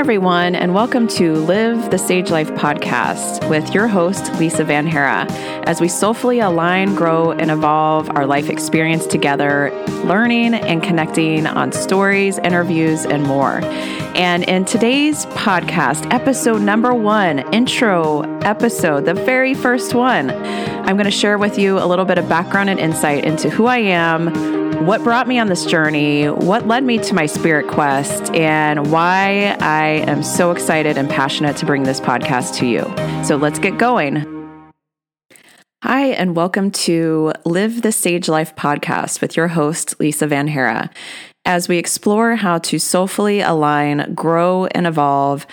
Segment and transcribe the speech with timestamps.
[0.00, 5.30] everyone, and welcome to Live the Sage Life podcast with your host, Lisa VanHara,
[5.66, 9.70] as we soulfully align, grow, and evolve our life experience together,
[10.04, 13.60] learning and connecting on stories, interviews, and more.
[14.16, 21.04] And in today's podcast, episode number one, intro episode, the very first one, I'm going
[21.04, 24.59] to share with you a little bit of background and insight into who I am
[24.80, 29.54] what brought me on this journey, what led me to my spirit quest, and why
[29.60, 32.82] I am so excited and passionate to bring this podcast to you.
[33.22, 34.24] So let's get going.
[35.82, 40.90] Hi, and welcome to Live the Sage Life podcast with your host, Lisa VanHara,
[41.44, 45.46] as we explore how to soulfully align, grow, and evolve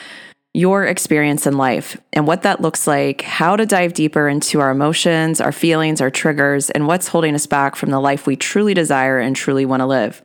[0.57, 4.71] your experience in life and what that looks like, how to dive deeper into our
[4.71, 8.73] emotions, our feelings, our triggers, and what's holding us back from the life we truly
[8.73, 10.23] desire and truly want to live.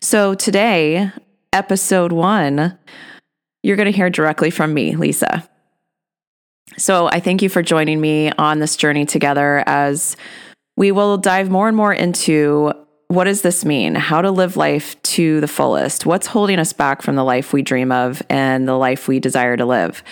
[0.00, 1.12] So, today,
[1.52, 2.76] episode one,
[3.62, 5.48] you're going to hear directly from me, Lisa.
[6.76, 10.16] So, I thank you for joining me on this journey together as
[10.76, 12.72] we will dive more and more into
[13.10, 13.96] what does this mean?
[13.96, 16.06] How to live life to the fullest?
[16.06, 19.56] What's holding us back from the life we dream of and the life we desire
[19.56, 20.04] to live?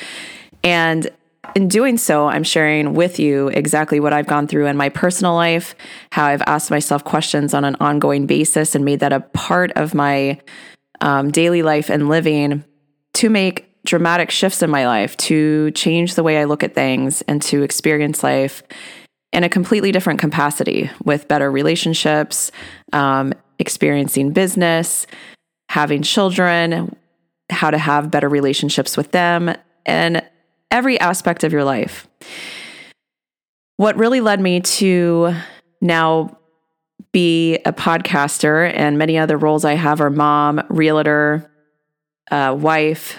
[0.64, 1.08] And
[1.54, 5.34] in doing so, I'm sharing with you exactly what I've gone through in my personal
[5.34, 5.76] life,
[6.10, 9.94] how I've asked myself questions on an ongoing basis and made that a part of
[9.94, 10.40] my
[11.00, 12.64] um, daily life and living
[13.14, 17.22] to make dramatic shifts in my life, to change the way I look at things
[17.22, 18.64] and to experience life
[19.32, 22.50] in a completely different capacity with better relationships,
[22.92, 25.06] um, experiencing business,
[25.68, 26.94] having children,
[27.50, 30.22] how to have better relationships with them, and
[30.70, 32.08] every aspect of your life.
[33.76, 35.34] What really led me to
[35.80, 36.38] now
[37.12, 41.50] be a podcaster and many other roles I have are mom, realtor,
[42.30, 43.18] uh, wife,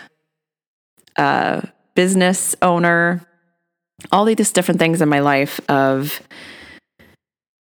[1.16, 1.62] uh,
[1.96, 3.26] business owner,
[4.12, 6.22] all these different things in my life of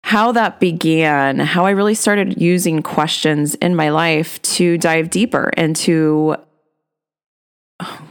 [0.05, 5.51] how that began, how I really started using questions in my life to dive deeper
[5.57, 6.37] into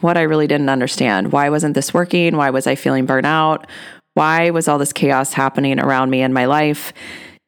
[0.01, 1.31] what I really didn't understand.
[1.31, 2.35] Why wasn't this working?
[2.35, 3.65] Why was I feeling burnout?
[4.13, 6.93] Why was all this chaos happening around me in my life?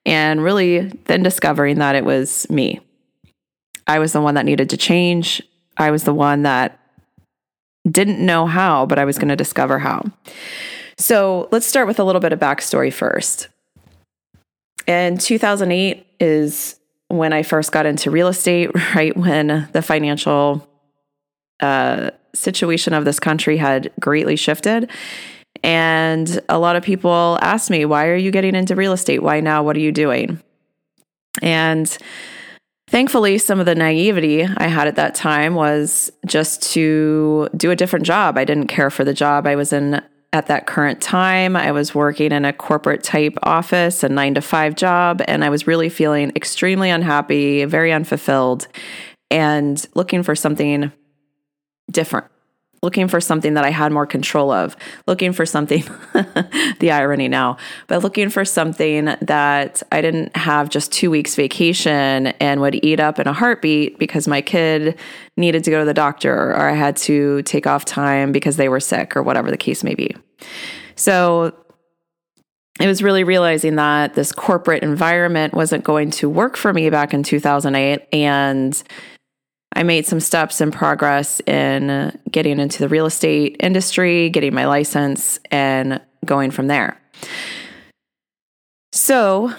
[0.06, 2.80] And really then discovering that it was me.
[3.88, 5.42] I was the one that needed to change.
[5.78, 6.80] I was the one that
[7.90, 10.04] didn't know how, but I was going to discover how.
[10.98, 13.50] So let's start with a little bit of backstory first.
[14.88, 20.68] In 2008 is when I first got into real estate, right when the financial
[21.60, 24.90] uh, situation of this country had greatly shifted.
[25.64, 29.22] And a lot of people asked me, Why are you getting into real estate?
[29.22, 29.64] Why now?
[29.64, 30.42] What are you doing?
[31.42, 31.96] And
[32.94, 37.76] Thankfully, some of the naivety I had at that time was just to do a
[37.76, 38.38] different job.
[38.38, 40.00] I didn't care for the job I was in
[40.32, 41.56] at that current time.
[41.56, 45.50] I was working in a corporate type office, a nine to five job, and I
[45.50, 48.68] was really feeling extremely unhappy, very unfulfilled,
[49.32, 50.92] and looking for something
[51.90, 52.28] different
[52.84, 54.76] looking for something that I had more control of,
[55.08, 55.84] looking for something,
[56.80, 57.58] the irony now,
[57.88, 63.00] but looking for something that I didn't have just two weeks vacation and would eat
[63.00, 65.00] up in a heartbeat because my kid
[65.38, 68.70] needed to go to the doctor or I had to take off time because they
[68.70, 70.16] were sick or whatever the case may be.
[70.96, 71.56] So
[72.82, 77.14] it was really realizing that this corporate environment wasn't going to work for me back
[77.14, 78.84] in 2008 and
[79.74, 84.66] I made some steps in progress in getting into the real estate industry, getting my
[84.66, 87.00] license, and going from there.
[88.92, 89.54] So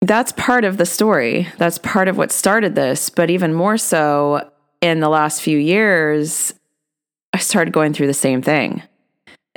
[0.00, 1.48] that's part of the story.
[1.58, 3.10] That's part of what started this.
[3.10, 4.50] But even more so,
[4.80, 6.54] in the last few years,
[7.32, 8.82] I started going through the same thing.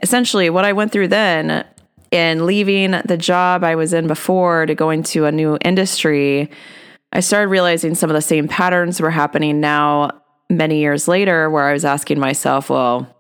[0.02, 1.66] Essentially, what I went through then
[2.12, 6.50] in leaving the job I was in before to go into a new industry
[7.18, 10.22] I started realizing some of the same patterns were happening now
[10.52, 13.12] many years later where I was asking myself, well,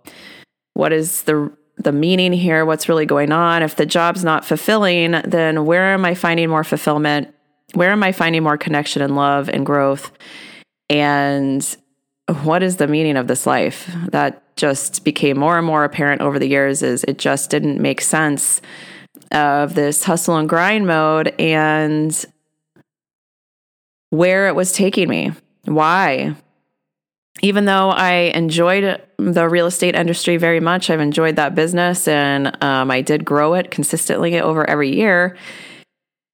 [0.75, 2.63] what is the the meaning here?
[2.63, 3.63] What's really going on?
[3.63, 7.33] If the job's not fulfilling, then where am I finding more fulfillment?
[7.74, 10.12] Where am I finding more connection and love and growth?
[10.92, 11.77] And
[12.44, 13.92] what is the meaning of this life?
[14.10, 18.01] That just became more and more apparent over the years is it just didn't make
[18.01, 18.62] sense
[19.31, 22.25] of this hustle and grind mode and
[24.09, 25.31] where it was taking me.
[25.65, 26.36] Why?
[27.42, 32.62] Even though I enjoyed the real estate industry very much, I've enjoyed that business and
[32.63, 35.38] um, I did grow it consistently over every year,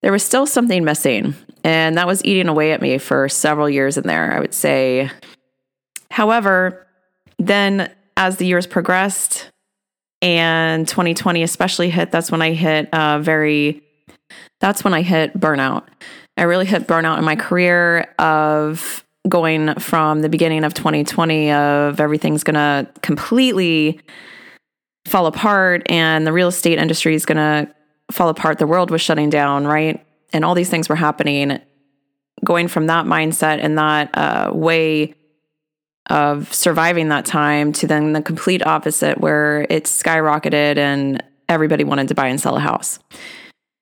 [0.01, 1.33] there was still something missing.
[1.63, 5.09] And that was eating away at me for several years in there, I would say.
[6.11, 6.85] However,
[7.39, 9.49] then as the years progressed
[10.21, 13.81] and 2020 especially hit, that's when I hit a very,
[14.59, 15.83] that's when I hit burnout.
[16.38, 22.00] I really hit burnout in my career of going from the beginning of 2020 of
[22.00, 24.01] everything's going to completely
[25.06, 27.74] fall apart and the real estate industry is going to
[28.12, 28.57] fall apart.
[28.57, 30.06] The world was shutting down, right?
[30.33, 31.59] And all these things were happening.
[32.44, 35.13] Going from that mindset and that uh, way
[36.09, 42.09] of surviving that time to then the complete opposite, where it skyrocketed and everybody wanted
[42.09, 43.00] to buy and sell a house.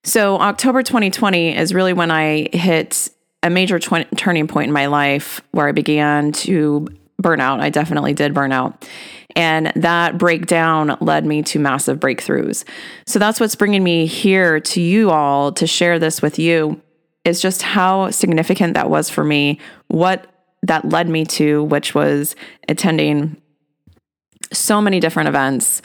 [0.03, 3.09] So, October 2020 is really when I hit
[3.43, 6.87] a major tw- turning point in my life where I began to
[7.19, 7.59] burn out.
[7.59, 8.87] I definitely did burn out.
[9.35, 12.65] And that breakdown led me to massive breakthroughs.
[13.05, 16.81] So that's what's bringing me here to you all to share this with you
[17.23, 20.27] is just how significant that was for me, what
[20.63, 22.35] that led me to, which was
[22.67, 23.39] attending
[24.51, 25.81] so many different events,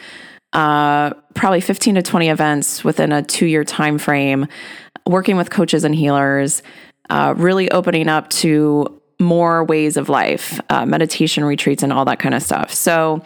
[0.57, 4.47] uh, probably 15 to 20 events within a two year time frame,
[5.07, 6.63] working with coaches and healers,
[7.11, 12.19] uh, really opening up to more ways of life, uh, meditation retreats, and all that
[12.19, 12.73] kind of stuff.
[12.73, 13.23] So,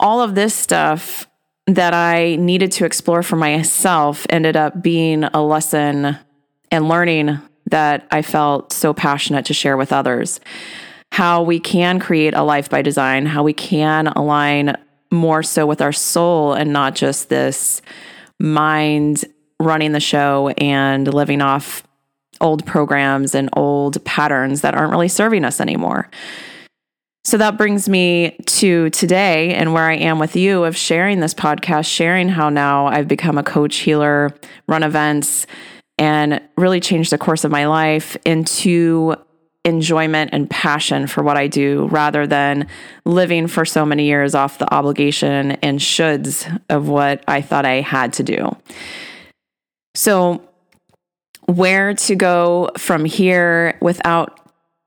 [0.00, 1.28] all of this stuff
[1.66, 6.16] that I needed to explore for myself ended up being a lesson
[6.72, 10.40] and learning that I felt so passionate to share with others.
[11.12, 14.76] How we can create a life by design, how we can align
[15.10, 17.82] more so with our soul and not just this
[18.38, 19.24] mind
[19.58, 21.82] running the show and living off
[22.40, 26.08] old programs and old patterns that aren't really serving us anymore.
[27.24, 31.34] So that brings me to today and where I am with you of sharing this
[31.34, 34.30] podcast, sharing how now I've become a coach, healer,
[34.66, 35.46] run events,
[35.98, 39.16] and really changed the course of my life into
[39.64, 42.66] enjoyment and passion for what I do rather than
[43.04, 47.82] living for so many years off the obligation and shoulds of what I thought I
[47.82, 48.56] had to do.
[49.94, 50.42] So,
[51.46, 54.40] where to go from here without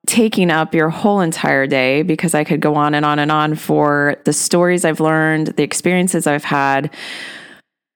[0.06, 3.56] taking up your whole entire day because I could go on and on and on
[3.56, 6.94] for the stories I've learned, the experiences I've had.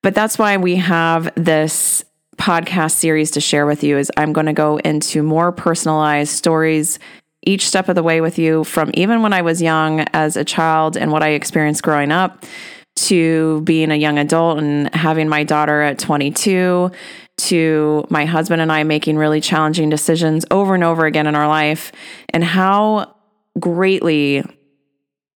[0.03, 2.05] But that's why we have this
[2.37, 6.99] podcast series to share with you is I'm going to go into more personalized stories
[7.45, 10.43] each step of the way with you from even when I was young as a
[10.43, 12.45] child and what I experienced growing up
[12.95, 16.91] to being a young adult and having my daughter at 22
[17.37, 21.47] to my husband and I making really challenging decisions over and over again in our
[21.47, 21.91] life,
[22.29, 23.15] and how
[23.59, 24.43] greatly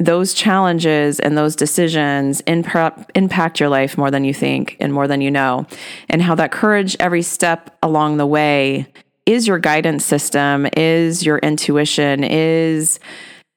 [0.03, 5.07] those challenges and those decisions imp- impact your life more than you think and more
[5.07, 5.65] than you know,
[6.09, 8.87] and how that courage every step along the way
[9.25, 12.99] is your guidance system, is your intuition, is